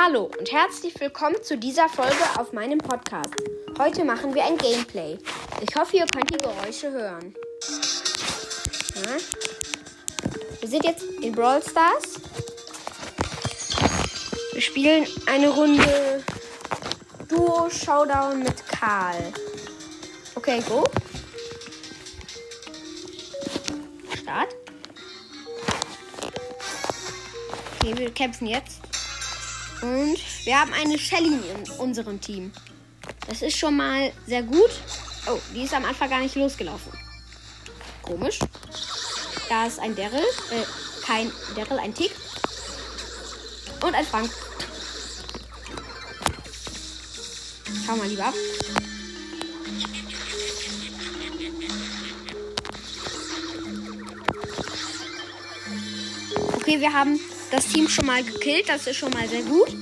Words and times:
Hallo 0.00 0.30
und 0.38 0.52
herzlich 0.52 0.98
willkommen 1.00 1.42
zu 1.42 1.58
dieser 1.58 1.88
Folge 1.88 2.14
auf 2.38 2.52
meinem 2.52 2.78
Podcast. 2.78 3.34
Heute 3.78 4.04
machen 4.04 4.32
wir 4.32 4.44
ein 4.44 4.56
Gameplay. 4.56 5.18
Ich 5.60 5.74
hoffe, 5.74 5.96
ihr 5.96 6.06
könnt 6.06 6.30
die 6.30 6.38
Geräusche 6.38 6.92
hören. 6.92 7.34
Ja. 8.94 9.16
Wir 10.60 10.68
sind 10.68 10.84
jetzt 10.84 11.02
in 11.02 11.32
Brawl 11.32 11.60
Stars. 11.60 12.20
Wir 14.52 14.62
spielen 14.62 15.04
eine 15.26 15.48
Runde 15.48 16.24
Duo 17.28 17.68
Showdown 17.68 18.38
mit 18.38 18.64
Karl. 18.68 19.32
Okay, 20.36 20.62
go. 20.68 20.84
Start. 24.22 24.54
Okay, 27.80 27.98
wir 27.98 28.10
kämpfen 28.12 28.46
jetzt. 28.46 28.87
Und 29.82 30.18
wir 30.44 30.60
haben 30.60 30.72
eine 30.72 30.98
Shelly 30.98 31.28
in 31.28 31.70
unserem 31.78 32.20
Team. 32.20 32.52
Das 33.28 33.42
ist 33.42 33.56
schon 33.56 33.76
mal 33.76 34.12
sehr 34.26 34.42
gut. 34.42 34.70
Oh, 35.26 35.38
die 35.54 35.62
ist 35.62 35.74
am 35.74 35.84
Anfang 35.84 36.10
gar 36.10 36.20
nicht 36.20 36.34
losgelaufen. 36.34 36.92
Komisch. 38.02 38.38
Da 39.48 39.66
ist 39.66 39.78
ein 39.78 39.94
Daryl. 39.94 40.18
Äh, 40.50 40.64
kein 41.04 41.30
Daryl, 41.54 41.78
ein 41.78 41.94
Tick. 41.94 42.12
Und 43.82 43.94
ein 43.94 44.04
Frank. 44.04 44.30
Schau 47.86 47.96
mal 47.96 48.08
lieber 48.08 48.24
ab. 48.24 48.34
Okay, 56.56 56.80
wir 56.80 56.92
haben 56.92 57.18
das 57.50 57.66
Team 57.68 57.88
schon 57.88 58.06
mal 58.06 58.22
gekillt. 58.22 58.68
Das 58.68 58.86
ist 58.86 58.96
schon 58.96 59.12
mal 59.12 59.28
sehr 59.28 59.42
gut. 59.42 59.74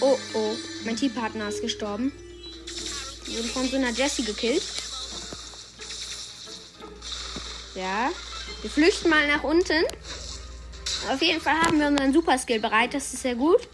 Oh, 0.00 0.18
oh. 0.34 0.56
Mein 0.84 0.96
Teampartner 0.96 1.48
ist 1.48 1.60
gestorben. 1.60 2.12
Die 3.26 3.38
wurde 3.38 3.48
von 3.48 3.68
so 3.68 3.76
einer 3.76 3.90
Jessie 3.90 4.24
gekillt. 4.24 4.62
Ja. 7.74 8.10
Wir 8.60 8.70
flüchten 8.70 9.10
mal 9.10 9.26
nach 9.26 9.42
unten. 9.42 9.84
Auf 11.10 11.20
jeden 11.20 11.40
Fall 11.40 11.60
haben 11.60 11.80
wir 11.80 11.88
unseren 11.88 12.12
Super 12.12 12.38
Skill 12.38 12.60
bereit. 12.60 12.94
Das 12.94 13.12
ist 13.12 13.22
sehr 13.22 13.34
gut. 13.34 13.68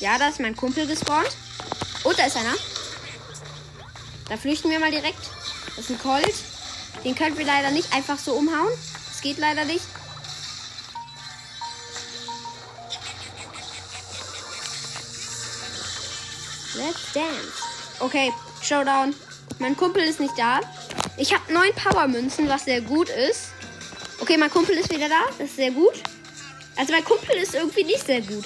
Ja, 0.00 0.18
da 0.18 0.28
ist 0.28 0.40
mein 0.40 0.56
Kumpel 0.56 0.86
gespawnt. 0.86 1.30
Und 2.04 2.18
da 2.18 2.26
ist 2.26 2.36
einer. 2.36 2.54
Da 4.28 4.36
flüchten 4.36 4.70
wir 4.70 4.80
mal 4.80 4.90
direkt. 4.90 5.20
Das 5.76 5.84
ist 5.84 5.90
ein 5.90 5.98
Colt. 5.98 6.34
Den 7.04 7.14
können 7.14 7.36
wir 7.36 7.44
leider 7.44 7.70
nicht 7.70 7.92
einfach 7.94 8.18
so 8.18 8.32
umhauen. 8.32 8.72
Das 9.08 9.20
geht 9.20 9.38
leider 9.38 9.64
nicht. 9.64 9.84
Dance. 17.22 18.00
Okay, 18.00 18.32
Showdown. 18.62 19.14
Mein 19.58 19.76
Kumpel 19.76 20.02
ist 20.02 20.18
nicht 20.18 20.36
da. 20.36 20.60
Ich 21.16 21.32
habe 21.32 21.52
neun 21.52 21.72
Powermünzen, 21.74 22.48
was 22.48 22.64
sehr 22.64 22.80
gut 22.80 23.08
ist. 23.08 23.52
Okay, 24.20 24.36
mein 24.36 24.50
Kumpel 24.50 24.76
ist 24.76 24.90
wieder 24.90 25.08
da. 25.08 25.22
Das 25.38 25.50
ist 25.50 25.56
sehr 25.56 25.70
gut. 25.70 26.02
Also 26.76 26.92
mein 26.92 27.04
Kumpel 27.04 27.36
ist 27.36 27.54
irgendwie 27.54 27.84
nicht 27.84 28.04
sehr 28.04 28.22
gut. 28.22 28.44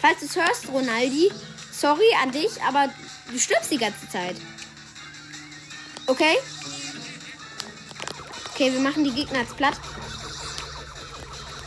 Falls 0.00 0.20
du 0.20 0.26
es 0.26 0.36
hörst, 0.36 0.68
Ronaldi, 0.68 1.30
sorry 1.72 2.08
an 2.22 2.30
dich, 2.30 2.62
aber 2.62 2.88
du 3.30 3.38
stirbst 3.38 3.70
die 3.70 3.78
ganze 3.78 4.08
Zeit. 4.08 4.36
Okay? 6.06 6.36
Okay, 8.54 8.72
wir 8.72 8.80
machen 8.80 9.04
die 9.04 9.12
Gegner 9.12 9.40
jetzt 9.40 9.56
platt. 9.56 9.74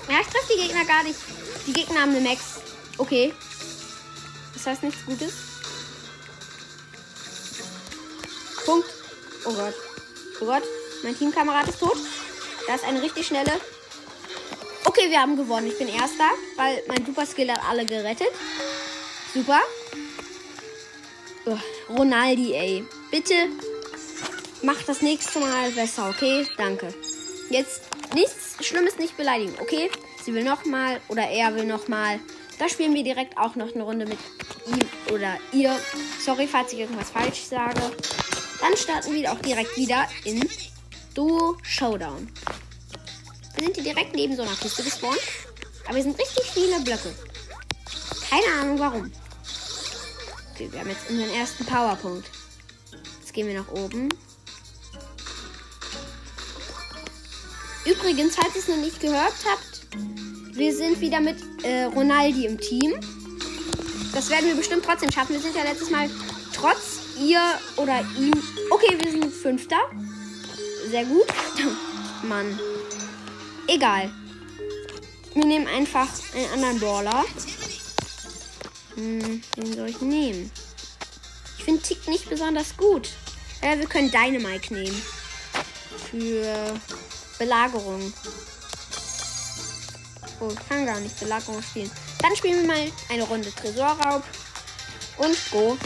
Ja, 0.10 0.22
ich 0.22 0.28
treffe 0.28 0.54
die 0.56 0.62
Gegner 0.62 0.86
gar 0.86 1.04
nicht. 1.04 1.20
Die 1.68 1.74
Gegner 1.74 2.02
haben 2.02 2.16
eine 2.16 2.22
Max. 2.22 2.62
Okay. 2.98 3.34
Das 4.54 4.66
heißt 4.66 4.84
nichts 4.84 5.06
Gutes. 5.06 5.47
Punkt. 8.68 8.90
Oh 9.46 9.54
Gott. 9.54 9.74
Oh 10.42 10.46
Gott. 10.46 10.64
Mein 11.02 11.18
Teamkamerad 11.18 11.70
ist 11.70 11.80
tot. 11.80 11.96
Da 12.68 12.76
ist 12.76 12.84
eine 12.84 13.02
richtig 13.02 13.26
schnelle. 13.26 13.54
Okay, 14.84 15.10
wir 15.10 15.22
haben 15.22 15.38
gewonnen. 15.38 15.68
Ich 15.68 15.78
bin 15.78 15.88
erster, 15.88 16.30
weil 16.58 16.84
mein 16.90 17.06
Super 17.06 17.26
Skill 17.26 17.50
hat 17.50 17.62
alle 17.66 17.86
gerettet. 17.86 18.28
Super. 19.34 19.62
Oh, 21.46 21.58
Ronaldi, 21.90 22.54
ey. 22.56 22.86
Bitte 23.10 23.36
mach 24.64 24.82
das 24.84 25.02
nächste 25.02 25.40
Mal 25.40 25.72
besser, 25.72 26.10
okay? 26.10 26.46
Danke. 26.58 26.94
Jetzt 27.50 27.84
nichts 28.14 28.58
Schlimmes 28.66 28.98
nicht 28.98 29.16
beleidigen, 29.16 29.56
okay? 29.62 29.90
Sie 30.26 30.34
will 30.34 30.44
nochmal 30.44 31.00
oder 31.08 31.24
er 31.30 31.56
will 31.56 31.66
nochmal. 31.66 32.20
Da 32.60 32.68
spielen 32.68 32.94
wir 32.94 33.04
direkt 33.04 33.38
auch 33.38 33.56
noch 33.56 33.74
eine 33.74 33.84
Runde 33.84 34.06
mit 34.06 34.20
ihm 34.66 35.14
oder 35.14 35.38
ihr. 35.54 35.80
Sorry, 36.20 36.48
falls 36.48 36.74
ich 36.74 36.80
irgendwas 36.80 37.12
falsch 37.12 37.44
sage. 37.44 37.80
Dann 38.68 38.76
starten 38.76 39.14
wir 39.14 39.32
auch 39.32 39.40
direkt 39.40 39.78
wieder 39.78 40.10
in 40.26 40.44
Duo 41.14 41.56
Showdown. 41.62 42.30
Wir 43.56 43.64
sind 43.64 43.76
hier 43.76 43.94
direkt 43.94 44.14
neben 44.14 44.36
so 44.36 44.42
einer 44.42 44.56
Kiste 44.56 44.84
gespawnt. 44.84 45.22
Aber 45.86 45.96
wir 45.96 46.04
sind 46.04 46.20
richtig 46.20 46.44
viele 46.54 46.78
Blöcke. 46.82 47.16
Keine 48.30 48.60
Ahnung 48.60 48.78
warum. 48.78 49.12
Okay, 50.52 50.68
wir 50.70 50.82
haben 50.82 50.90
jetzt 50.90 51.10
unseren 51.10 51.30
ersten 51.30 51.66
Powerpunkt. 51.66 52.30
Jetzt 53.22 53.34
gehen 53.34 53.48
wir 53.48 53.58
nach 53.58 53.72
oben. 53.72 54.10
Übrigens, 57.86 58.36
falls 58.36 58.54
ihr 58.56 58.62
es 58.62 58.68
noch 58.68 58.76
nicht 58.76 59.00
gehört 59.00 59.36
habt, 59.50 59.88
wir 60.58 60.76
sind 60.76 61.00
wieder 61.00 61.22
mit 61.22 61.38
äh, 61.64 61.84
Ronaldi 61.84 62.46
im 62.46 62.60
Team. 62.60 63.00
Das 64.14 64.30
werden 64.30 64.48
wir 64.48 64.56
bestimmt 64.56 64.84
trotzdem 64.84 65.10
schaffen. 65.10 65.36
Wir 65.36 65.42
sind 65.42 65.56
ja 65.56 65.64
letztes 65.64 65.90
Mal 65.90 66.10
trotz 66.54 66.97
ihr 67.20 67.60
oder 67.78 68.02
ihm. 68.18 68.34
Okay, 68.70 68.98
wir 69.00 69.12
sind 69.12 69.34
Fünfter. 69.34 69.80
Sehr 70.90 71.06
gut. 71.06 71.28
Mann. 72.24 72.60
Egal. 73.68 74.12
Wir 75.34 75.46
nehmen 75.46 75.68
einfach 75.68 76.08
einen 76.34 76.52
anderen 76.54 76.80
Brawler. 76.80 77.26
Hm, 78.96 79.42
wen 79.56 79.74
soll 79.74 79.90
ich 79.90 80.02
nehmen? 80.02 80.52
Ich 81.58 81.64
finde 81.64 81.82
Tick 81.82 82.08
nicht 82.08 82.30
besonders 82.30 82.76
gut. 82.76 83.10
Ja, 83.62 83.78
wir 83.78 83.88
können 83.88 84.10
Dynamite 84.10 84.74
nehmen. 84.74 85.02
Für 86.10 86.80
Belagerung. 87.38 88.14
Oh, 90.40 90.50
ich 90.52 90.70
kann 90.70 90.86
gar 90.86 91.00
nicht 91.00 91.20
Belagerung 91.20 91.62
spielen. 91.62 91.92
Dann 92.22 92.36
spielen 92.36 92.62
wir 92.62 92.68
mal 92.68 92.92
eine 93.10 93.24
Runde 93.24 93.52
Tresorraub. 93.54 94.24
Und 95.18 95.38
Go. 95.52 95.78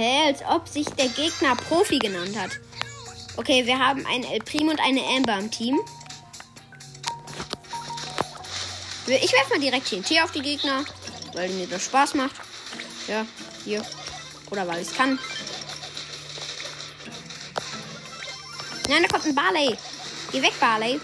Hä, 0.00 0.28
als 0.28 0.40
ob 0.48 0.66
sich 0.66 0.86
der 0.86 1.08
Gegner 1.08 1.54
Profi 1.56 1.98
genannt 1.98 2.34
hat. 2.34 2.52
Okay, 3.36 3.66
wir 3.66 3.78
haben 3.78 4.06
einen 4.06 4.24
El 4.24 4.38
Primo 4.38 4.70
und 4.70 4.80
eine 4.80 5.02
Amber 5.02 5.38
im 5.38 5.50
Team. 5.50 5.78
Ich 9.06 9.30
werfe 9.30 9.50
mal 9.50 9.60
direkt 9.60 9.90
TNT 9.90 10.22
auf 10.24 10.30
die 10.30 10.40
Gegner, 10.40 10.86
weil 11.34 11.50
mir 11.50 11.66
das 11.66 11.84
Spaß 11.84 12.14
macht. 12.14 12.34
Ja, 13.08 13.26
hier. 13.62 13.84
Oder 14.50 14.66
weil 14.66 14.80
ich 14.80 14.88
es 14.88 14.96
kann. 14.96 15.18
Nein, 18.88 19.02
da 19.02 19.08
kommt 19.08 19.26
ein 19.26 19.34
Barley. 19.34 19.76
Geh 20.32 20.40
weg, 20.40 20.54
Barley. 20.58 20.98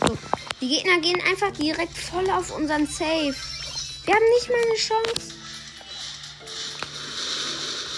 So. 0.00 0.16
Die 0.62 0.68
Gegner 0.68 1.00
gehen 1.00 1.20
einfach 1.20 1.52
direkt 1.52 1.98
voll 1.98 2.30
auf 2.30 2.56
unseren 2.56 2.86
Safe. 2.86 3.34
Wir 4.06 4.14
haben 4.14 4.24
nicht 4.38 4.48
mal 4.48 4.56
eine 4.56 4.78
Chance. 4.78 5.35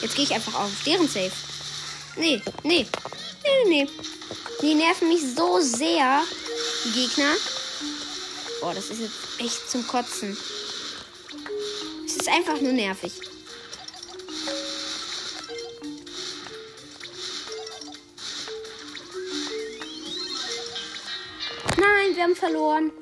Jetzt 0.01 0.15
gehe 0.15 0.25
ich 0.25 0.33
einfach 0.33 0.55
auf 0.55 0.71
deren 0.87 1.09
Safe. 1.09 1.33
Nee, 2.17 2.41
nee. 2.63 2.87
Nee, 3.45 3.65
nee, 3.65 3.85
nee. 3.85 3.91
Die 4.63 4.75
nerven 4.75 5.09
mich 5.09 5.23
so 5.37 5.61
sehr, 5.61 6.23
die 6.85 6.93
Gegner. 6.93 7.35
Boah, 8.61 8.75
das 8.75 8.91
ist 8.91 9.01
jetzt 9.01 9.41
echt 9.41 9.71
zum 9.71 9.87
Kotzen. 9.87 10.37
Es 12.05 12.17
ist 12.17 12.29
einfach 12.29 12.61
nur 12.61 12.73
nervig. 12.73 13.13
Nein, 21.77 22.17
wir 22.17 22.23
haben 22.25 22.37
verloren. 22.37 22.93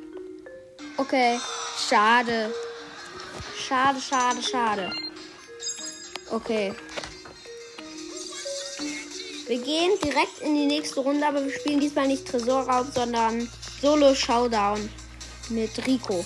Okay, 0.99 1.40
schade. 1.88 2.54
Schade, 3.66 4.00
schade, 4.00 4.42
schade. 4.42 4.92
Okay. 6.31 6.75
Wir 9.46 9.58
gehen 9.58 9.93
direkt 10.02 10.40
in 10.40 10.56
die 10.56 10.66
nächste 10.66 11.00
Runde, 11.00 11.25
aber 11.25 11.44
wir 11.44 11.52
spielen 11.52 11.78
diesmal 11.78 12.08
nicht 12.08 12.26
Tresorraub, 12.26 12.87
sondern 12.93 13.48
Solo 13.81 14.12
Showdown 14.12 14.88
mit 15.50 15.87
Rico. 15.87 16.25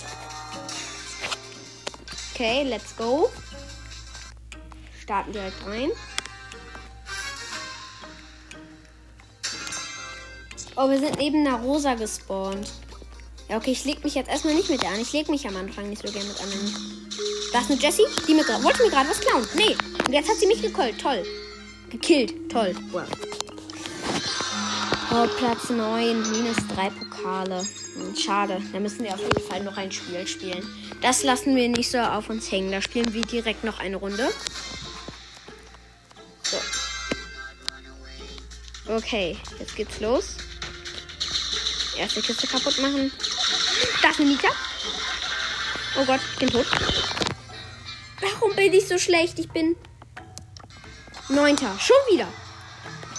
Okay, 2.33 2.63
let's 2.63 2.97
go. 2.97 3.29
Starten 5.03 5.33
direkt 5.33 5.67
rein. 5.67 5.91
Oh, 10.77 10.89
wir 10.89 10.99
sind 10.99 11.19
neben 11.19 11.47
einer 11.47 11.61
Rosa 11.61 11.95
gespawnt. 11.95 12.73
Ja, 13.51 13.59
okay, 13.59 13.73
ich 13.73 13.85
leg 13.85 14.03
mich 14.03 14.15
jetzt 14.15 14.31
erstmal 14.31 14.55
nicht 14.55 14.71
mit 14.71 14.81
der 14.81 14.91
an. 14.91 15.01
Ich 15.01 15.13
leg 15.13 15.29
mich 15.29 15.47
am 15.47 15.57
Anfang 15.57 15.91
nicht 15.91 16.01
so 16.01 16.11
gerne 16.11 16.29
mit 16.29 16.41
anderen. 16.41 17.09
Da 17.53 17.61
ist 17.61 17.71
eine 17.71 17.81
Jessie, 17.81 18.07
die 18.27 18.33
mir 18.33 18.47
wollte 18.63 18.83
mir 18.83 18.91
gerade 18.91 19.11
was 19.11 19.21
klauen. 19.21 19.47
Nee. 19.55 19.77
Und 20.07 20.13
jetzt 20.15 20.31
hat 20.31 20.37
sie 20.37 20.47
mich 20.47 20.63
gekollt. 20.63 20.99
Toll. 20.99 21.23
Gekillt. 21.91 22.51
Toll. 22.51 22.75
Wow. 22.93 23.05
Oh, 25.13 25.27
Platz 25.39 25.71
9. 25.71 26.23
Minus 26.31 26.57
3 26.75 26.91
Pokale. 26.91 27.67
Hm, 27.97 28.17
schade. 28.17 28.63
Da 28.73 28.79
müssen 28.79 29.03
wir 29.03 29.13
auf 29.13 29.21
jeden 29.21 29.43
Fall 29.43 29.63
noch 29.65 29.77
ein 29.77 29.91
Spiel 29.91 30.25
spielen. 30.27 30.65
Das 31.03 31.25
lassen 31.25 31.57
wir 31.57 31.69
nicht 31.69 31.91
so 31.91 31.99
auf 31.99 32.31
uns 32.31 32.51
hängen. 32.51 32.71
Da 32.71 32.81
spielen 32.81 33.13
wir 33.13 33.23
direkt 33.23 33.65
noch 33.65 33.81
eine 33.81 33.97
Runde. 33.97 34.29
So. 36.43 36.59
Okay, 38.93 39.37
jetzt 39.59 39.75
geht's 39.75 39.99
los. 40.01 40.37
Erste 41.99 42.23
Kiste 42.23 42.47
kaputt 42.47 42.79
machen. 42.81 43.11
Da 44.01 44.11
ist 44.11 44.21
eine 44.21 44.31
Nita. 44.31 44.49
Oh 45.99 46.05
Gott, 46.05 46.21
ich 46.33 46.39
bin 46.39 46.51
tot. 46.51 46.67
Warum 48.21 48.55
bin 48.55 48.73
ich 48.73 48.87
so 48.87 48.97
schlecht? 48.97 49.39
Ich 49.39 49.51
bin 49.51 49.77
Neunter. 51.31 51.75
Schon 51.79 51.97
wieder. 52.13 52.27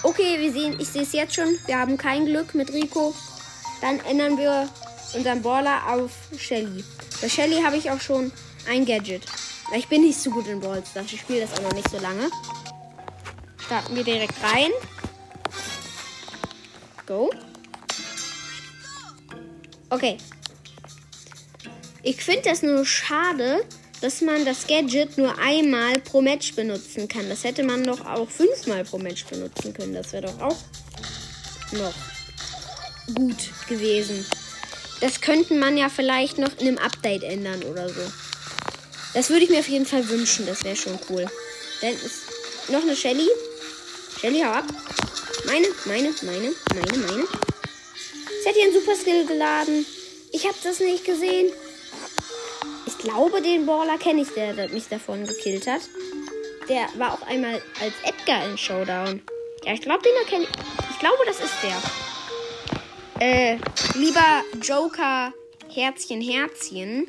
Okay, 0.02 0.38
wir 0.38 0.52
sehen, 0.52 0.78
ich 0.78 0.88
sehe 0.88 1.02
es 1.02 1.12
jetzt 1.12 1.34
schon. 1.34 1.56
Wir 1.66 1.78
haben 1.78 1.96
kein 1.96 2.26
Glück 2.26 2.54
mit 2.54 2.72
Rico. 2.72 3.14
Dann 3.80 4.00
ändern 4.00 4.36
wir 4.36 4.68
unseren 5.14 5.42
Brawler 5.42 5.80
auf 5.88 6.10
Shelly. 6.38 6.84
Bei 7.20 7.28
Shelly 7.28 7.62
habe 7.62 7.76
ich 7.76 7.90
auch 7.90 8.00
schon 8.00 8.32
ein 8.68 8.84
Gadget. 8.84 9.22
Ich 9.74 9.88
bin 9.88 10.02
nicht 10.02 10.18
so 10.18 10.30
gut 10.30 10.46
in 10.46 10.60
Brawl 10.60 10.82
Stars. 10.84 11.12
Ich 11.12 11.20
spiele 11.20 11.40
das 11.40 11.58
auch 11.58 11.62
noch 11.62 11.72
nicht 11.72 11.88
so 11.88 11.98
lange. 11.98 12.30
Starten 13.64 13.96
wir 13.96 14.04
direkt 14.04 14.34
rein. 14.42 14.70
Go. 17.06 17.30
Okay. 19.88 20.18
Ich 22.02 22.22
finde 22.22 22.42
das 22.42 22.62
nur 22.62 22.84
schade, 22.84 23.64
dass 24.02 24.20
man 24.20 24.44
das 24.44 24.66
Gadget 24.66 25.16
nur 25.16 25.38
einmal 25.38 26.00
pro 26.00 26.20
Match 26.20 26.54
benutzen 26.54 27.06
kann. 27.06 27.28
Das 27.28 27.44
hätte 27.44 27.62
man 27.62 27.84
doch 27.84 28.04
auch 28.04 28.28
fünfmal 28.28 28.84
pro 28.84 28.98
Match 28.98 29.24
benutzen 29.26 29.72
können. 29.72 29.94
Das 29.94 30.12
wäre 30.12 30.26
doch 30.26 30.40
auch 30.40 30.56
noch 31.70 31.94
gut 33.14 33.36
gewesen. 33.68 34.26
Das 35.00 35.20
könnte 35.20 35.54
man 35.54 35.76
ja 35.76 35.88
vielleicht 35.88 36.38
noch 36.38 36.50
in 36.58 36.68
einem 36.68 36.78
Update 36.78 37.22
ändern 37.22 37.62
oder 37.62 37.88
so. 37.88 38.00
Das 39.14 39.30
würde 39.30 39.44
ich 39.44 39.50
mir 39.50 39.60
auf 39.60 39.68
jeden 39.68 39.86
Fall 39.86 40.08
wünschen. 40.08 40.46
Das 40.46 40.64
wäre 40.64 40.76
schon 40.76 40.98
cool. 41.08 41.26
Dann 41.80 41.92
ist 41.92 42.70
noch 42.70 42.82
eine 42.82 42.96
Shelly. 42.96 43.28
Shelly, 44.20 44.40
hau 44.40 44.50
ab. 44.50 44.66
Meine, 45.46 45.68
meine, 45.84 46.12
meine, 46.22 46.52
meine, 46.74 46.98
meine. 46.98 47.24
Sie 48.42 48.48
hat 48.48 48.56
hier 48.56 48.64
einen 48.64 48.74
Super 48.74 48.96
Skill 48.96 49.26
geladen. 49.26 49.86
Ich 50.32 50.44
habe 50.44 50.56
das 50.64 50.80
nicht 50.80 51.04
gesehen 51.04 51.52
glaube, 53.02 53.42
den 53.42 53.66
Brawler 53.66 53.98
kenne 53.98 54.22
ich, 54.22 54.28
der, 54.30 54.54
der 54.54 54.68
mich 54.68 54.88
davon 54.88 55.26
gekillt 55.26 55.66
hat. 55.66 55.82
Der 56.68 56.86
war 56.96 57.14
auch 57.14 57.22
einmal 57.26 57.60
als 57.80 57.94
Edgar 58.04 58.48
in 58.48 58.56
Showdown. 58.56 59.22
Ja, 59.64 59.74
ich 59.74 59.82
glaube, 59.82 60.02
den 60.02 60.14
erkenne 60.16 60.44
ich. 60.44 60.50
Ich 60.90 60.98
glaube, 60.98 61.18
das 61.26 61.40
ist 61.40 61.54
der. 61.62 61.82
Äh, 63.20 63.58
lieber 63.94 64.42
Joker, 64.60 65.32
Herzchen, 65.72 66.20
Herzchen. 66.20 67.08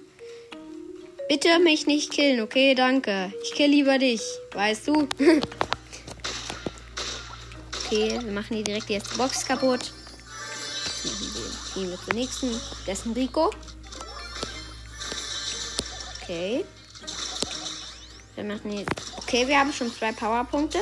Bitte 1.30 1.60
mich 1.60 1.88
nicht 1.88 2.12
killen, 2.12 2.42
okay? 2.42 2.76
Danke. 2.76 3.34
Ich 3.44 3.54
kill 3.54 3.70
lieber 3.70 3.98
dich. 3.98 4.22
Weißt 4.54 4.88
du? 4.88 4.94
okay, 7.86 8.20
wir 8.22 8.32
machen 8.32 8.56
hier 8.56 8.64
direkt 8.64 8.90
die 8.90 9.00
Box 9.18 9.46
kaputt. 9.46 9.92
Gehen 11.74 11.90
wir 11.90 12.00
zur 12.00 12.14
nächsten. 12.14 12.52
Das 12.86 13.00
ist 13.00 13.06
ein 13.06 13.14
Rico. 13.14 13.52
Okay. 16.24 16.64
Wir 18.36 18.46
machen 18.46 18.72
jetzt. 18.72 18.92
Okay, 19.18 19.46
wir 19.46 19.60
haben 19.60 19.74
schon 19.74 19.94
zwei 19.94 20.14
Powerpunkte. 20.14 20.80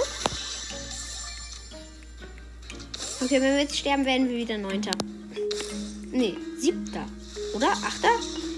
Okay, 3.20 3.42
wenn 3.42 3.56
wir 3.56 3.62
jetzt 3.62 3.76
sterben, 3.76 4.06
werden 4.06 4.30
wir 4.30 4.38
wieder 4.38 4.60
Neunter. 4.60 4.92
Nee, 6.12 6.38
Siebter. 6.60 7.08
Oder? 7.56 7.72
Achter? 7.72 8.10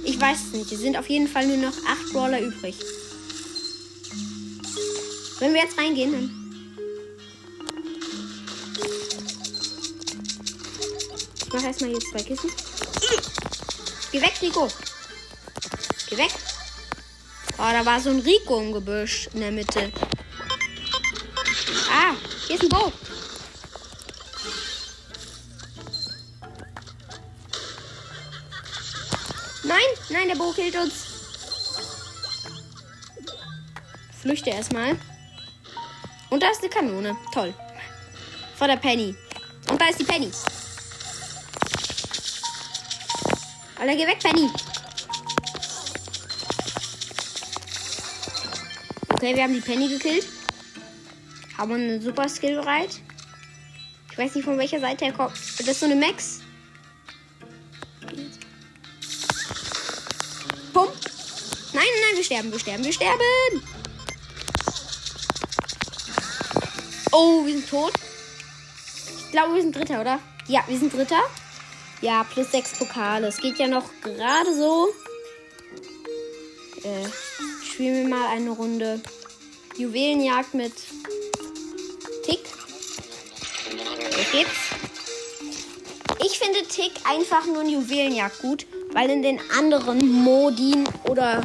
Ich 0.03 0.19
weiß 0.19 0.37
es 0.47 0.51
nicht. 0.51 0.71
Es 0.73 0.79
sind 0.79 0.97
auf 0.97 1.09
jeden 1.09 1.29
Fall 1.29 1.47
nur 1.47 1.55
noch 1.55 1.73
acht 1.87 2.11
Brawler 2.11 2.41
übrig. 2.41 2.75
Wenn 5.39 5.53
wir 5.53 5.61
jetzt 5.61 5.77
reingehen, 5.77 6.11
dann. 6.11 6.39
Ich 11.45 11.53
mache 11.53 11.65
erstmal 11.65 11.91
jetzt 11.91 12.09
zwei 12.09 12.23
Kissen. 12.23 12.51
Geh 14.11 14.21
weg, 14.21 14.33
Nico. 14.41 14.67
Geh 16.09 16.17
weg. 16.17 16.31
Oh, 17.65 17.71
da 17.71 17.85
war 17.85 17.97
so 17.97 18.09
ein 18.09 18.19
Rico 18.19 18.59
im 18.59 18.73
Gebüsch 18.73 19.29
in 19.33 19.39
der 19.39 19.49
Mitte. 19.49 19.89
Ah, 21.89 22.13
hier 22.45 22.57
ist 22.57 22.63
ein 22.63 22.67
Bo. 22.67 22.91
Nein, 29.63 29.79
nein, 30.09 30.27
der 30.27 30.35
Bo 30.35 30.51
killt 30.51 30.75
uns. 30.75 30.93
Flüchte 34.21 34.49
erstmal. 34.49 34.97
Und 36.31 36.43
da 36.43 36.49
ist 36.49 36.59
eine 36.59 36.69
Kanone. 36.69 37.15
Toll. 37.33 37.53
Vor 38.57 38.67
der 38.67 38.75
Penny. 38.75 39.15
Und 39.69 39.79
da 39.79 39.87
ist 39.87 40.01
die 40.01 40.03
Penny. 40.03 40.29
Alter, 43.79 43.95
geh 43.95 44.05
weg, 44.05 44.19
Penny. 44.21 44.49
Okay, 49.23 49.37
wir 49.37 49.43
haben 49.43 49.53
die 49.53 49.61
Penny 49.61 49.87
gekillt. 49.87 50.27
Haben 51.57 51.75
einen 51.75 52.01
super 52.01 52.27
Skill 52.27 52.55
bereit. 52.55 52.99
Ich 54.11 54.17
weiß 54.17 54.35
nicht, 54.35 54.43
von 54.43 54.57
welcher 54.57 54.81
Seite 54.81 55.05
er 55.05 55.13
kommt. 55.13 55.31
Das 55.31 55.65
ist 55.65 55.79
so 55.79 55.85
eine 55.85 55.95
Max. 55.95 56.41
Pump. 60.73 60.91
Nein, 61.71 61.85
nein, 61.85 62.17
wir 62.17 62.23
sterben, 62.25 62.51
wir 62.51 62.59
sterben, 62.59 62.83
wir 62.83 62.91
sterben. 62.91 63.63
Oh, 67.13 67.45
wir 67.45 67.53
sind 67.53 67.69
tot. 67.69 67.93
Ich 69.19 69.31
glaube, 69.31 69.55
wir 69.55 69.61
sind 69.61 69.73
Dritter, 69.73 70.01
oder? 70.01 70.19
Ja, 70.49 70.65
wir 70.67 70.77
sind 70.77 70.91
Dritter. 70.91 71.23
Ja, 72.01 72.25
plus 72.25 72.51
sechs 72.51 72.77
Pokale. 72.77 73.27
Es 73.27 73.37
geht 73.37 73.57
ja 73.57 73.69
noch 73.69 73.89
gerade 74.01 74.53
so. 74.53 74.89
Äh, 76.83 77.07
spielen 77.73 78.03
wir 78.03 78.15
mal 78.15 78.27
eine 78.27 78.51
Runde 78.51 79.01
Juwelenjagd 79.77 80.53
mit 80.53 80.73
Tick. 82.23 82.41
Los 84.15 84.31
geht's. 84.31 84.49
Ich 86.23 86.37
finde 86.37 86.61
Tick 86.67 86.91
einfach 87.05 87.47
nur 87.47 87.63
in 87.63 87.69
Juwelenjagd 87.69 88.39
gut, 88.43 88.67
weil 88.91 89.09
in 89.09 89.23
den 89.23 89.39
anderen 89.57 90.07
Modin 90.07 90.87
oder 91.09 91.43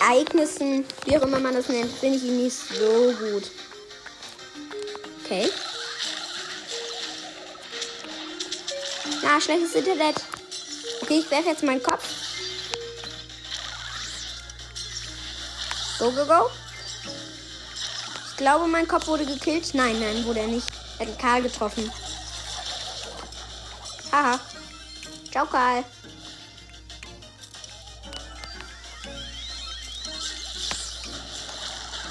Ereignissen, 0.00 0.84
wie 1.04 1.16
auch 1.16 1.22
immer 1.22 1.38
man 1.38 1.54
das 1.54 1.68
nennt, 1.68 1.92
finde 1.92 2.18
ich 2.18 2.24
ihn 2.24 2.42
nicht 2.42 2.56
so 2.56 3.12
gut. 3.12 3.48
Okay. 5.24 5.48
Na, 9.22 9.40
schlechtes 9.40 9.76
Internet. 9.76 10.16
Okay, 11.02 11.20
ich 11.20 11.30
werfe 11.30 11.50
jetzt 11.50 11.62
meinen 11.62 11.82
Kopf. 11.82 12.27
Go, 15.98 16.12
go, 16.12 16.24
go. 16.24 16.48
Ich 18.30 18.36
glaube, 18.36 18.68
mein 18.68 18.86
Kopf 18.86 19.08
wurde 19.08 19.26
gekillt. 19.26 19.74
Nein, 19.74 19.98
nein, 19.98 20.24
wurde 20.24 20.40
er 20.40 20.46
nicht. 20.46 20.68
Er 21.00 21.06
hat 21.06 21.18
Karl 21.18 21.42
getroffen. 21.42 21.90
Haha. 24.12 24.38
Ciao, 25.32 25.44
Karl. 25.46 25.84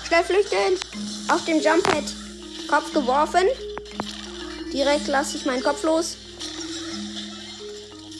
Schnell 0.05 0.23
flüchten. 0.25 0.77
Auf 1.29 1.45
dem 1.45 1.61
Jumppad. 1.61 2.03
Kopf 2.67 2.93
geworfen. 2.93 3.47
Direkt 4.73 5.07
lasse 5.07 5.37
ich 5.37 5.45
meinen 5.45 5.63
Kopf 5.63 5.83
los. 5.83 6.17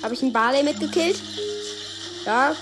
Habe 0.02 0.14
ich 0.14 0.22
einen 0.22 0.32
Barley 0.32 0.64
mitgekillt? 0.64 1.20
Ja. 2.26 2.56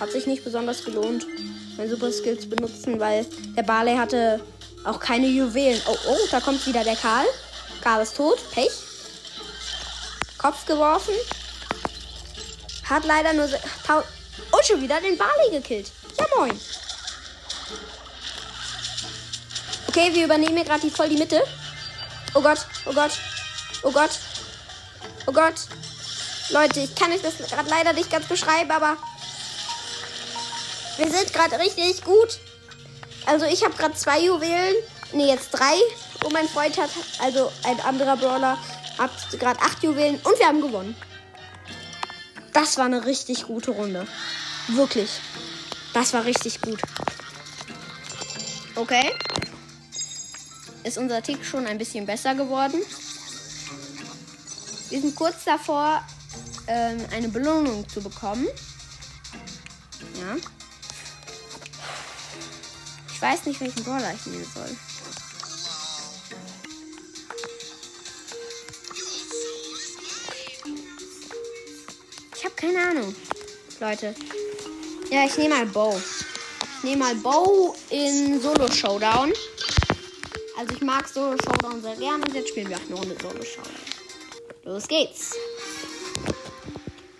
Hat 0.00 0.10
sich 0.10 0.26
nicht 0.26 0.44
besonders 0.44 0.82
gelohnt 0.82 1.26
meine 1.76 1.90
Super 1.90 2.12
Skills 2.12 2.48
benutzen, 2.48 2.98
weil 3.00 3.26
der 3.56 3.62
Barley 3.62 3.96
hatte 3.96 4.40
auch 4.84 4.98
keine 4.98 5.26
Juwelen. 5.26 5.80
Oh, 5.86 5.96
oh, 6.08 6.18
da 6.30 6.40
kommt 6.40 6.66
wieder 6.66 6.84
der 6.84 6.96
Karl. 6.96 7.26
Karl 7.80 8.02
ist 8.02 8.16
tot. 8.16 8.38
Pech. 8.50 8.70
Kopf 10.38 10.66
geworfen. 10.66 11.14
Hat 12.88 13.04
leider 13.04 13.32
nur. 13.32 13.44
Und 13.44 14.64
schon 14.66 14.82
wieder 14.82 15.00
den 15.00 15.16
Barley 15.16 15.50
gekillt. 15.50 15.90
Ja, 16.18 16.26
moin. 16.36 16.60
Okay, 19.88 20.10
wir 20.12 20.24
übernehmen 20.24 20.56
hier 20.56 20.64
gerade 20.64 20.90
voll 20.90 21.08
die 21.08 21.16
Mitte. 21.16 21.42
Oh 22.34 22.40
Gott, 22.40 22.66
oh 22.86 22.92
Gott, 22.92 23.12
oh 23.82 23.92
Gott. 23.92 24.10
Oh 25.26 25.32
Gott. 25.32 25.54
Leute, 26.48 26.80
ich 26.80 26.94
kann 26.94 27.12
euch 27.12 27.22
das 27.22 27.36
gerade 27.38 27.68
leider 27.68 27.92
nicht 27.92 28.10
ganz 28.10 28.26
beschreiben, 28.26 28.70
aber 28.70 28.96
wir 30.96 31.10
sind 31.10 31.32
gerade 31.32 31.58
richtig 31.58 32.04
gut. 32.04 32.38
Also 33.26 33.46
ich 33.46 33.64
habe 33.64 33.74
gerade 33.74 33.94
zwei 33.94 34.20
Juwelen. 34.20 34.74
Ne, 35.12 35.28
jetzt 35.28 35.50
drei. 35.50 35.74
Und 36.24 36.32
mein 36.32 36.48
Freund 36.48 36.76
hat, 36.78 36.90
also 37.20 37.50
ein 37.64 37.80
anderer 37.80 38.16
Brawler, 38.16 38.58
hat 38.98 39.10
gerade 39.38 39.60
acht 39.60 39.82
Juwelen 39.82 40.16
und 40.16 40.38
wir 40.38 40.46
haben 40.46 40.60
gewonnen. 40.60 40.96
Das 42.52 42.76
war 42.78 42.84
eine 42.84 43.04
richtig 43.06 43.46
gute 43.46 43.70
Runde. 43.70 44.06
Wirklich. 44.68 45.10
Das 45.94 46.12
war 46.12 46.24
richtig 46.24 46.60
gut. 46.60 46.80
Okay. 48.74 49.12
Ist 50.84 50.98
unser 50.98 51.22
Tick 51.22 51.44
schon 51.44 51.66
ein 51.66 51.78
bisschen 51.78 52.06
besser 52.06 52.34
geworden. 52.34 52.80
Wir 54.90 55.00
sind 55.00 55.14
kurz 55.14 55.44
davor, 55.44 56.04
ähm, 56.66 56.98
eine 57.12 57.28
Belohnung 57.28 57.88
zu 57.88 58.02
bekommen. 58.02 58.46
Ja. 60.20 60.36
Ich 63.22 63.28
weiß 63.28 63.46
nicht, 63.46 63.60
welchen 63.60 63.84
Brawler 63.84 64.12
ich 64.12 64.26
nehmen 64.26 64.44
soll. 64.52 64.76
Ich 72.34 72.44
habe 72.44 72.54
keine 72.56 72.80
Ahnung, 72.80 73.14
Leute. 73.78 74.12
Ja, 75.08 75.24
ich 75.24 75.38
nehme 75.38 75.54
mal 75.54 75.66
Bow. 75.66 76.02
Ich 76.78 76.82
nehme 76.82 77.04
mal 77.04 77.14
Bow 77.14 77.76
in 77.90 78.40
Solo 78.40 78.66
Showdown. 78.68 79.32
Also 80.58 80.74
ich 80.74 80.80
mag 80.80 81.06
Solo 81.06 81.36
Showdown 81.44 81.80
sehr 81.80 81.94
gerne 81.94 82.24
und 82.24 82.34
jetzt 82.34 82.48
spielen 82.48 82.70
wir 82.70 82.76
auch 82.76 82.86
eine 82.86 82.96
Runde 82.96 83.16
Solo 83.22 83.44
Showdown. 83.44 83.72
Los 84.64 84.88
geht's. 84.88 85.36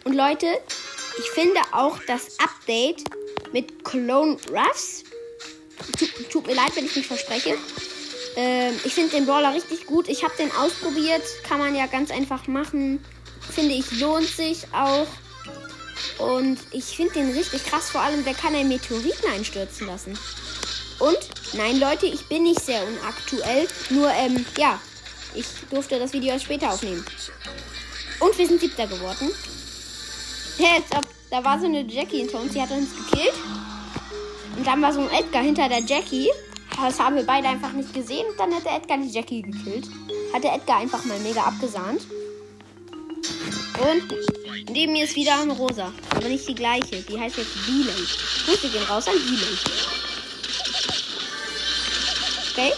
Und 0.03 0.15
Leute, 0.15 0.49
ich 1.17 1.31
finde 1.31 1.61
auch 1.71 1.97
das 2.09 2.41
Update 2.41 3.05
mit 3.53 3.85
Clone 3.85 4.37
Ruffs. 4.51 5.02
Tut, 6.31 6.47
mir 6.47 6.55
leid, 6.55 6.75
wenn 6.75 6.87
ich 6.87 6.97
mich 6.97 7.07
verspreche. 7.07 7.57
Ähm, 8.37 8.75
ich 8.85 8.95
finde 8.95 9.17
den 9.17 9.27
Brawler 9.27 9.55
richtig 9.55 9.87
gut. 9.87 10.09
Ich 10.09 10.25
habe 10.25 10.35
den 10.39 10.51
ausprobiert. 10.53 11.23
Kann 11.49 11.59
man 11.59 11.75
ja 11.75 11.87
ganz 11.87 12.11
einfach 12.11 12.47
machen. 12.47 13.05
Finde 13.41 13.75
ich, 13.75 14.01
lohnt 14.01 14.29
sich 14.29 14.65
auch. 14.73 15.07
Und 16.19 16.59
ich 16.73 16.85
finde 16.85 17.15
den 17.15 17.31
richtig 17.33 17.65
krass. 17.65 17.91
Vor 17.91 18.01
allem, 18.01 18.25
der 18.25 18.35
kann 18.35 18.55
einen 18.55 18.69
Meteoriten 18.69 19.31
einstürzen 19.31 19.87
lassen. 19.87 20.19
Und, 20.99 21.19
nein, 21.55 21.81
Leute, 21.81 22.07
ich 22.07 22.27
bin 22.29 22.45
nicht 22.45 22.61
sehr 22.61 22.87
unaktuell. 22.87 23.67
Nur, 23.91 24.11
ähm, 24.11 24.47
ja, 24.57 24.81
ich 25.35 25.47
durfte 25.71 25.99
das 25.99 26.13
Video 26.13 26.31
erst 26.33 26.45
später 26.45 26.71
aufnehmen. 26.71 27.05
Und 28.21 28.39
wir 28.39 28.47
sind 28.47 28.61
siebter 28.61 28.87
geworden. 28.87 29.31
Jetzt, 30.59 30.95
ab, 30.95 31.07
da 31.31 31.43
war 31.43 31.59
so 31.59 31.67
eine 31.67 31.83
Jackie 31.83 32.19
hinter 32.19 32.41
uns, 32.41 32.53
die 32.53 32.61
hat 32.61 32.71
uns 32.71 32.91
gekillt. 32.95 33.35
Und 34.57 34.67
dann 34.67 34.83
war 34.83 34.93
so 34.93 35.01
ein 35.01 35.11
Edgar 35.11 35.43
hinter 35.43 35.69
der 35.69 35.81
Jackie. 35.81 36.31
Das 36.77 36.99
haben 36.99 37.17
wir 37.17 37.25
beide 37.25 37.49
einfach 37.49 37.73
nicht 37.73 37.93
gesehen. 37.93 38.27
Und 38.31 38.39
dann 38.39 38.55
hat 38.55 38.65
der 38.65 38.77
Edgar 38.77 38.99
die 38.99 39.11
Jackie 39.11 39.43
gekillt. 39.43 39.89
Hat 40.33 40.45
der 40.45 40.55
Edgar 40.55 40.79
einfach 40.79 41.05
mal 41.05 41.19
mega 41.21 41.43
abgesahnt. 41.43 42.07
Und 43.81 44.71
neben 44.71 44.93
mir 44.93 45.05
ist 45.05 45.17
wieder 45.17 45.41
eine 45.41 45.53
Rosa. 45.53 45.93
Aber 46.11 46.29
nicht 46.29 46.49
die 46.49 46.55
gleiche. 46.55 47.03
Die 47.03 47.19
heißt 47.19 47.37
jetzt 47.37 47.55
Delay. 47.67 48.07
Grüße 48.45 48.69
gehen 48.69 48.85
raus 48.85 49.09
an 49.09 49.15
Delay. 49.15 49.59
Okay. 52.53 52.73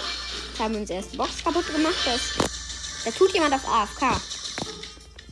Jetzt 0.48 0.60
haben 0.60 0.74
wir 0.74 0.80
unsere 0.80 1.00
erste 1.00 1.16
Box 1.16 1.42
kaputt 1.42 1.66
gemacht. 1.74 1.94
Das, 2.04 2.20
da 3.04 3.10
tut 3.10 3.32
jemand 3.34 3.54
auf 3.54 3.68
AFK. 3.68 4.20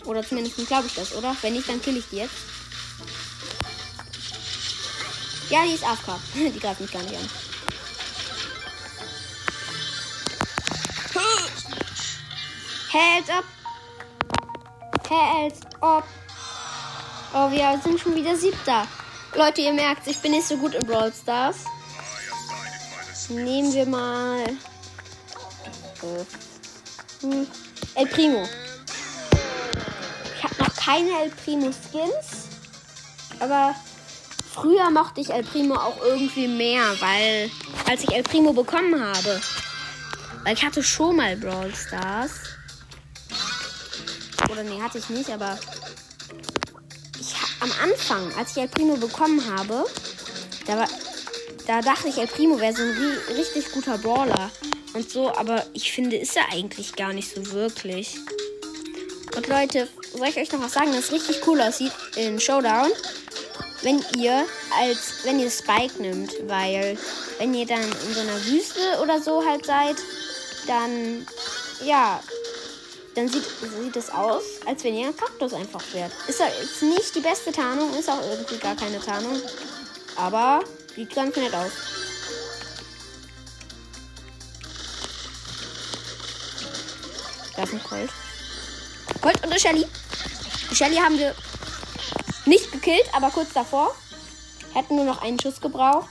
Oder 0.04 0.26
zumindest 0.26 0.56
glaube 0.66 0.88
ich 0.88 0.94
das, 0.94 1.14
oder? 1.14 1.37
Wenn 1.42 1.52
nicht, 1.52 1.68
dann 1.68 1.80
kill 1.80 1.96
ich 1.96 2.04
die 2.11 2.16
jetzt. 2.16 2.51
Ja, 5.52 5.64
die 5.66 5.75
ist 5.75 5.85
AFK. 5.85 6.18
die 6.35 6.59
greift 6.59 6.80
mich 6.80 6.90
gar 6.90 7.02
nicht 7.02 7.14
an. 7.14 7.28
Heads 12.90 13.28
up! 13.28 13.44
Heads 15.11 15.61
up! 15.82 16.04
Oh, 17.35 17.50
wir 17.50 17.78
sind 17.85 18.00
schon 18.00 18.14
wieder 18.14 18.35
siebter. 18.35 18.87
Leute, 19.35 19.61
ihr 19.61 19.75
merkt, 19.75 20.06
ich 20.06 20.18
bin 20.21 20.32
nicht 20.32 20.49
so 20.49 20.56
gut 20.56 20.75
in 20.75 20.87
Brawl 20.87 21.12
Stars. 21.12 21.64
Nehmen 23.28 23.75
wir 23.75 23.85
mal. 23.85 24.47
Hm, 27.21 27.47
El 27.94 28.06
Primo. 28.06 28.49
Ich 30.35 30.44
habe 30.44 30.54
noch 30.59 30.75
keine 30.76 31.11
El 31.25 31.30
Primo 31.30 31.71
Skins. 31.73 32.49
Aber 33.38 33.75
früher 34.52 34.90
mochte 34.90 35.21
ich 35.21 35.30
El 35.30 35.42
Primo 35.42 35.75
auch 35.75 36.00
irgendwie 36.04 36.49
mehr, 36.49 36.85
weil 37.00 37.50
als 37.88 38.02
ich 38.02 38.12
El 38.12 38.23
Primo 38.23 38.52
bekommen 38.52 39.00
habe. 39.00 39.40
Weil 40.44 40.54
ich 40.54 40.64
hatte 40.64 40.82
schon 40.82 41.16
mal 41.16 41.37
Brawl 41.37 41.73
Stars. 41.75 42.32
Oder 44.50 44.62
nee, 44.64 44.80
hatte 44.80 44.99
ich 44.99 45.09
nicht, 45.09 45.30
aber 45.30 45.59
ich 47.18 47.35
am 47.61 47.71
Anfang, 47.82 48.32
als 48.37 48.50
ich 48.52 48.62
El 48.62 48.68
Primo 48.68 48.97
bekommen 48.97 49.42
habe, 49.56 49.87
da 50.66 50.78
war 50.78 50.88
da 51.66 51.80
dachte 51.80 52.09
ich, 52.09 52.18
El 52.18 52.26
Primo 52.26 52.61
wäre 52.61 52.75
so 52.75 52.82
ein 52.82 52.90
ri 52.90 53.35
richtig 53.37 53.71
guter 53.73 53.97
Brawler 53.99 54.50
und 54.94 55.09
so, 55.09 55.32
aber 55.35 55.64
ich 55.73 55.92
finde, 55.92 56.16
ist 56.16 56.37
er 56.37 56.52
eigentlich 56.52 56.97
gar 56.97 57.12
nicht 57.12 57.32
so 57.32 57.52
wirklich. 57.52 58.16
Und 59.37 59.47
Leute, 59.47 59.88
soll 60.12 60.28
ich 60.28 60.37
euch 60.37 60.52
noch 60.52 60.61
was 60.61 60.73
sagen, 60.73 60.92
das 60.92 61.12
richtig 61.12 61.47
cool 61.47 61.61
aussieht 61.61 61.92
in 62.16 62.38
Showdown? 62.40 62.90
Wenn 63.82 64.04
ihr 64.16 64.46
als, 64.78 65.24
wenn 65.24 65.40
ihr 65.40 65.50
Spike 65.50 66.00
nimmt, 66.00 66.32
weil 66.46 66.96
wenn 67.38 67.52
ihr 67.52 67.66
dann 67.66 67.82
in 67.82 68.14
so 68.14 68.20
einer 68.20 68.44
Wüste 68.46 69.00
oder 69.02 69.20
so 69.20 69.44
halt 69.44 69.66
seid, 69.66 69.96
dann, 70.68 71.26
ja, 71.84 72.22
dann 73.14 73.28
sieht, 73.28 73.44
sieht 73.44 73.96
es 73.96 74.10
aus, 74.10 74.42
als 74.66 74.84
wenn 74.84 74.94
ihr 74.94 75.08
ein 75.08 75.16
Kaktus 75.16 75.52
einfach 75.52 75.82
wärt. 75.92 76.12
Ist 76.28 76.40
ja 76.40 76.46
jetzt 76.60 76.82
nicht 76.82 77.14
die 77.14 77.20
beste 77.20 77.50
Tarnung, 77.50 77.92
ist 77.98 78.08
auch 78.08 78.22
irgendwie 78.22 78.58
gar 78.58 78.76
keine 78.76 79.00
Tarnung. 79.00 79.40
Aber 80.16 80.60
sieht 80.94 81.14
ganz 81.14 81.36
nett 81.36 81.54
aus. 81.54 81.72
Da 87.56 87.64
ist 87.64 87.72
ein 87.72 87.82
Colt. 87.82 88.10
Colt 89.20 89.36
und 89.36 89.50
eine 89.50 89.60
Shelly. 89.60 89.86
Shelly 90.72 90.96
haben 90.96 91.18
wir 91.18 91.34
nicht 92.46 92.72
gekillt, 92.72 93.08
aber 93.12 93.30
kurz 93.30 93.52
davor. 93.52 93.94
Hätten 94.75 94.96
nur 94.96 95.04
noch 95.04 95.22
einen 95.22 95.38
Schuss 95.38 95.61
gebraucht. 95.61 96.11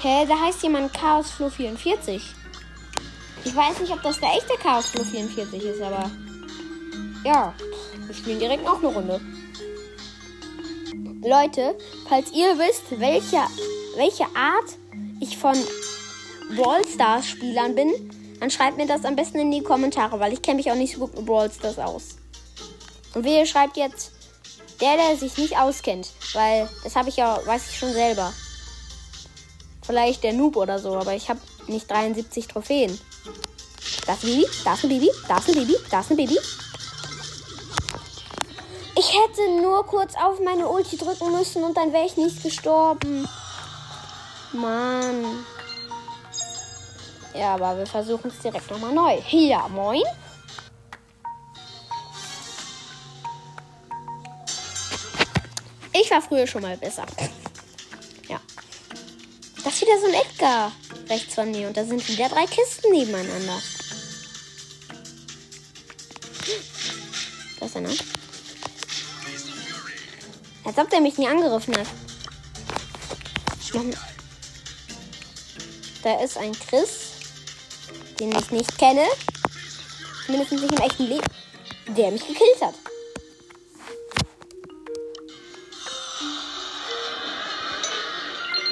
Hä, 0.00 0.26
da 0.26 0.38
heißt 0.40 0.62
jemand 0.62 0.92
Chaos 0.92 1.30
Flow 1.30 1.50
44. 1.50 2.22
Ich 3.44 3.54
weiß 3.54 3.80
nicht, 3.80 3.92
ob 3.92 4.02
das 4.02 4.20
der 4.20 4.30
echte 4.30 4.54
Chaos 4.62 4.86
Flow 4.88 5.04
44 5.04 5.62
ist, 5.62 5.82
aber 5.82 6.10
ja, 7.24 7.54
wir 8.06 8.14
spielen 8.14 8.38
direkt 8.38 8.64
noch 8.64 8.78
eine 8.78 8.88
Runde. 8.88 9.20
Leute, 11.22 11.76
falls 12.08 12.32
ihr 12.32 12.58
wisst, 12.58 13.00
welche, 13.00 13.40
welche 13.96 14.24
Art 14.36 14.76
ich 15.20 15.38
von 15.38 15.56
Brawl 16.54 16.86
Stars 16.86 17.26
Spielern 17.26 17.74
bin, 17.74 17.90
dann 18.40 18.50
schreibt 18.50 18.76
mir 18.76 18.86
das 18.86 19.04
am 19.04 19.16
besten 19.16 19.38
in 19.38 19.50
die 19.50 19.62
Kommentare, 19.62 20.20
weil 20.20 20.34
ich 20.34 20.42
kenne 20.42 20.56
mich 20.56 20.70
auch 20.70 20.76
nicht 20.76 20.94
so 20.94 21.00
gut 21.00 21.16
mit 21.16 21.24
Brawl 21.24 21.50
Stars 21.50 21.78
aus. 21.78 22.16
Und 23.14 23.24
wer 23.24 23.46
schreibt 23.46 23.76
jetzt 23.76 24.12
der, 24.80 24.96
der 24.96 25.16
sich 25.16 25.36
nicht 25.36 25.56
auskennt, 25.56 26.08
weil 26.32 26.68
das 26.82 26.96
habe 26.96 27.08
ich 27.08 27.16
ja, 27.16 27.38
weiß 27.44 27.70
ich 27.70 27.78
schon 27.78 27.92
selber. 27.92 28.32
Vielleicht 29.82 30.22
der 30.24 30.32
Noob 30.32 30.56
oder 30.56 30.78
so, 30.78 30.96
aber 30.96 31.14
ich 31.14 31.28
habe 31.28 31.40
nicht 31.66 31.90
73 31.90 32.46
Trophäen. 32.46 32.98
Da 34.06 34.14
ist 34.14 34.24
ein 34.24 34.30
Baby, 34.30 34.46
da 34.64 34.74
ist 34.74 34.84
ein 34.84 34.88
Baby, 34.88 35.10
da 35.28 35.36
ist 35.38 35.48
ein 35.48 35.54
Baby, 35.54 35.76
da 35.90 36.00
ist 36.00 36.10
ein 36.10 36.16
Baby. 36.16 36.38
Ich 38.96 39.08
hätte 39.12 39.60
nur 39.60 39.84
kurz 39.86 40.14
auf 40.14 40.40
meine 40.40 40.68
Ulti 40.68 40.96
drücken 40.96 41.32
müssen 41.32 41.64
und 41.64 41.76
dann 41.76 41.92
wäre 41.92 42.06
ich 42.06 42.16
nicht 42.16 42.42
gestorben. 42.42 43.28
Mann. 44.52 45.44
Ja, 47.34 47.54
aber 47.54 47.76
wir 47.76 47.86
versuchen 47.86 48.30
es 48.30 48.38
direkt 48.38 48.70
nochmal 48.70 48.92
neu. 48.92 49.18
Ja, 49.30 49.66
moin. 49.68 50.02
Ich 55.94 56.10
war 56.10 56.20
früher 56.20 56.46
schon 56.46 56.62
mal 56.62 56.76
besser. 56.76 57.06
Ja. 58.28 58.40
Das 59.62 59.74
ist 59.74 59.80
wieder 59.82 59.98
so 60.00 60.06
ein 60.06 60.14
Edgar 60.14 60.72
rechts 61.08 61.34
von 61.34 61.50
mir 61.50 61.68
und 61.68 61.76
da 61.76 61.84
sind 61.84 62.06
wieder 62.08 62.28
drei 62.28 62.46
Kisten 62.46 62.90
nebeneinander. 62.90 63.62
Da 67.60 67.66
ist 67.66 67.76
einer. 67.76 67.90
Als 70.64 70.78
ob 70.78 70.90
der 70.90 71.00
mich 71.00 71.16
nie 71.16 71.28
angegriffen 71.28 71.76
hat. 71.76 71.86
Da 76.02 76.20
ist 76.22 76.36
ein 76.36 76.52
Chris, 76.52 77.12
den 78.20 78.30
ich 78.36 78.50
nicht 78.50 78.78
kenne. 78.78 79.06
Zumindest 80.26 80.52
nicht 80.52 80.72
im 80.72 80.78
echten 80.78 81.04
Leben. 81.04 81.26
der 81.88 82.10
mich 82.10 82.26
gekillt 82.26 82.60
hat. 82.62 82.74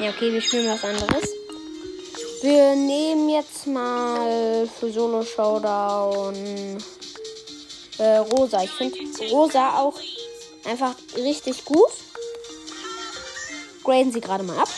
Ja, 0.02 0.10
okay, 0.10 0.32
wir 0.32 0.40
spielen 0.40 0.68
was 0.68 0.82
anderes. 0.82 1.30
Wir 2.40 2.74
nehmen 2.74 3.28
jetzt 3.28 3.68
mal 3.68 4.66
für 4.66 4.90
Solo 4.90 5.22
Showdown 5.22 6.34
äh, 7.98 8.16
Rosa. 8.16 8.64
Ich 8.64 8.70
finde 8.72 8.98
Rosa 9.30 9.78
auch 9.78 9.96
einfach 10.64 10.96
richtig 11.14 11.64
gut. 11.64 11.92
Graden 13.84 14.10
sie 14.10 14.20
gerade 14.20 14.42
mal 14.42 14.58
ab. 14.58 14.68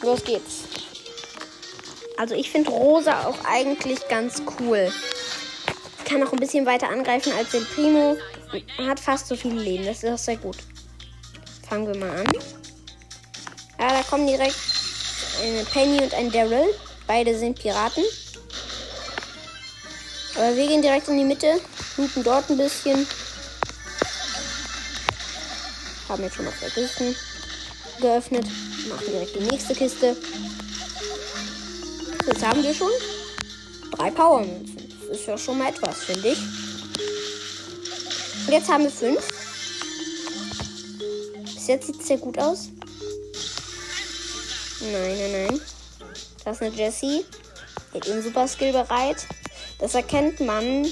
Los 0.00 0.24
geht's. 0.24 0.62
Also 2.16 2.36
ich 2.36 2.50
finde 2.50 2.70
Rosa 2.70 3.26
auch 3.26 3.44
eigentlich 3.44 4.08
ganz 4.08 4.40
cool. 4.60 4.90
Kann 6.06 6.26
auch 6.26 6.32
ein 6.32 6.40
bisschen 6.40 6.64
weiter 6.64 6.88
angreifen 6.88 7.34
als 7.36 7.50
den 7.50 7.66
Primo. 7.66 8.16
Hat 8.78 8.98
fast 8.98 9.28
so 9.28 9.36
viele 9.36 9.60
Leben. 9.60 9.84
Das 9.84 10.02
ist 10.02 10.10
auch 10.10 10.16
sehr 10.16 10.38
gut. 10.38 10.56
Fangen 11.68 11.86
wir 11.86 11.98
mal 11.98 12.20
an. 12.20 12.57
Ja, 13.80 13.88
da 13.90 14.02
kommen 14.02 14.26
direkt 14.26 14.56
eine 15.40 15.64
Penny 15.64 16.02
und 16.02 16.12
ein 16.14 16.32
Daryl. 16.32 16.74
Beide 17.06 17.38
sind 17.38 17.58
Piraten. 17.58 18.02
Aber 20.34 20.56
wir 20.56 20.66
gehen 20.66 20.82
direkt 20.82 21.08
in 21.08 21.18
die 21.18 21.24
Mitte. 21.24 21.60
Looten 21.96 22.24
dort 22.24 22.50
ein 22.50 22.56
bisschen. 22.56 23.06
Haben 26.08 26.22
jetzt 26.24 26.36
schon 26.36 26.44
mal 26.44 26.54
zwei 26.58 26.70
Kisten 26.70 27.14
geöffnet. 28.00 28.46
Machen 28.88 29.06
direkt 29.06 29.36
die 29.36 29.40
nächste 29.40 29.74
Kiste. 29.74 30.16
Jetzt 32.26 32.46
haben 32.46 32.62
wir 32.62 32.74
schon 32.74 32.90
drei 33.96 34.10
Powermünzen. 34.10 34.76
Das 35.08 35.18
ist 35.18 35.26
ja 35.26 35.38
schon 35.38 35.58
mal 35.58 35.68
etwas, 35.68 36.04
finde 36.04 36.28
ich. 36.28 36.38
Und 38.46 38.52
jetzt 38.52 38.68
haben 38.68 38.84
wir 38.84 38.90
fünf. 38.90 39.26
Bis 41.44 41.66
jetzt 41.66 41.86
sieht 41.86 42.00
es 42.00 42.06
sehr 42.06 42.18
gut 42.18 42.38
aus. 42.38 42.70
Nein, 44.80 45.18
nein, 45.18 45.46
nein. 45.46 45.60
Das 46.44 46.56
ist 46.56 46.62
eine 46.62 46.74
Jessie. 46.74 47.24
Hat 47.92 48.06
ihren 48.06 48.22
Super 48.22 48.46
Skill 48.46 48.72
bereit. 48.72 49.26
Das 49.78 49.94
erkennt 49.94 50.40
man, 50.40 50.86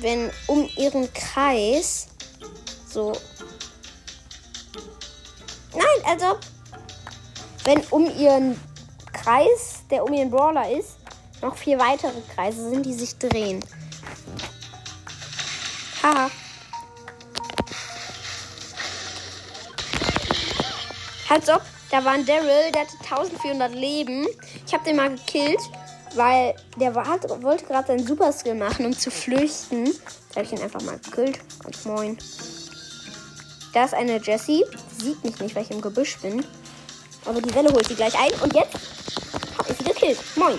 wenn 0.00 0.30
um 0.46 0.68
ihren 0.76 1.12
Kreis 1.12 2.08
so. 2.88 3.12
Nein, 5.72 6.04
also. 6.04 6.38
Wenn 7.64 7.80
um 7.90 8.06
ihren 8.16 8.60
Kreis, 9.12 9.82
der 9.90 10.04
um 10.04 10.12
ihren 10.12 10.30
Brawler 10.30 10.70
ist, 10.70 10.96
noch 11.42 11.56
vier 11.56 11.78
weitere 11.78 12.20
Kreise 12.34 12.70
sind, 12.70 12.86
die 12.86 12.94
sich 12.94 13.16
drehen. 13.18 13.64
Haha. 16.02 16.30
Halt 21.28 21.48
ob, 21.48 21.62
da 21.90 22.04
war 22.04 22.12
ein 22.12 22.26
Daryl, 22.26 22.72
der 22.72 22.82
hatte 22.82 22.96
1400 23.02 23.72
Leben. 23.74 24.26
Ich 24.66 24.72
habe 24.74 24.84
den 24.84 24.96
mal 24.96 25.10
gekillt, 25.10 25.60
weil 26.14 26.54
der 26.76 26.94
war, 26.94 27.06
wollte 27.42 27.64
gerade 27.64 27.86
seinen 27.88 28.06
Super 28.06 28.32
Skill 28.32 28.54
machen, 28.54 28.86
um 28.86 28.92
zu 28.96 29.10
flüchten. 29.10 29.84
Da 30.30 30.36
habe 30.36 30.46
ich 30.46 30.52
ihn 30.52 30.62
einfach 30.62 30.82
mal 30.82 30.98
gekillt. 30.98 31.38
Ganz 31.62 31.84
moin. 31.84 32.18
Da 33.72 33.84
ist 33.84 33.94
eine 33.94 34.20
Jessie. 34.20 34.64
Sieht 34.98 35.22
mich 35.22 35.38
nicht, 35.38 35.54
weil 35.54 35.62
ich 35.62 35.70
im 35.70 35.80
Gebüsch 35.80 36.16
bin. 36.18 36.44
Aber 37.24 37.40
die 37.40 37.54
Welle 37.54 37.72
holt 37.72 37.86
sie 37.86 37.94
gleich 37.94 38.18
ein. 38.18 38.32
Und 38.40 38.54
jetzt 38.54 38.74
habe 39.58 39.70
ich 39.70 39.78
sie 39.78 39.84
gekillt. 39.84 40.18
Moin. 40.36 40.58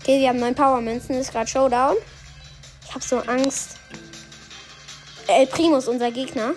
Okay, 0.00 0.20
wir 0.20 0.28
haben 0.28 0.40
neun 0.40 0.54
Power-Münzen. 0.54 1.16
Ist 1.16 1.32
gerade 1.32 1.48
Showdown. 1.48 1.96
Ich 2.84 2.94
habe 2.94 3.04
so 3.04 3.18
Angst. 3.18 3.76
El 5.26 5.46
Primo 5.46 5.78
ist 5.78 5.88
unser 5.88 6.10
Gegner. 6.10 6.54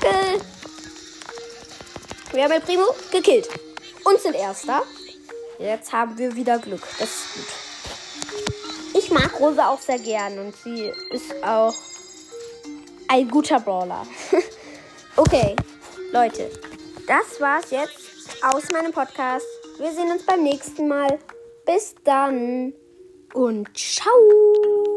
Attacke! 0.00 0.40
Wir 2.32 2.44
haben 2.44 2.52
El 2.52 2.60
Primo 2.60 2.84
gekillt. 3.10 3.48
Und 4.04 4.20
sind 4.20 4.34
Erster. 4.34 4.82
Jetzt 5.58 5.92
haben 5.92 6.16
wir 6.16 6.34
wieder 6.34 6.58
Glück. 6.58 6.82
Das 6.98 7.08
ist 7.08 7.34
gut. 7.34 9.02
Ich 9.02 9.10
mag 9.10 9.38
Rosa 9.38 9.68
auch 9.68 9.80
sehr 9.80 9.98
gern 9.98 10.38
und 10.38 10.56
sie 10.56 10.90
ist 11.10 11.32
auch 11.42 11.74
ein 13.08 13.28
guter 13.28 13.60
Brawler. 13.60 14.06
okay, 15.16 15.54
Leute, 16.12 16.50
das 17.06 17.40
war's 17.40 17.70
jetzt 17.70 17.98
aus 18.42 18.70
meinem 18.70 18.92
Podcast. 18.92 19.46
Wir 19.78 19.92
sehen 19.92 20.10
uns 20.10 20.24
beim 20.24 20.42
nächsten 20.42 20.88
Mal. 20.88 21.18
Bis 21.66 21.94
dann 22.04 22.72
und 23.32 23.68
ciao. 23.76 24.89